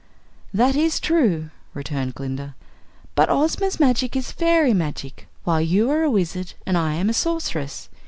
"That 0.51 0.75
is 0.75 0.99
true," 0.99 1.51
returned 1.75 2.15
Glinda, 2.15 2.55
"but 3.13 3.29
Ozma's 3.29 3.79
magic 3.79 4.15
is 4.15 4.31
fairy 4.31 4.73
magic, 4.73 5.27
while 5.43 5.61
you 5.61 5.91
are 5.91 6.01
a 6.01 6.09
Wizard 6.09 6.53
and 6.65 6.75
I 6.75 6.95
am 6.95 7.07
a 7.07 7.13
Sorceress. 7.13 7.87